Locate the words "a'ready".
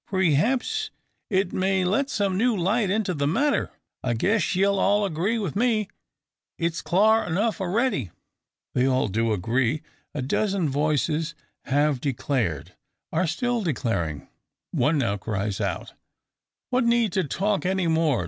7.61-8.09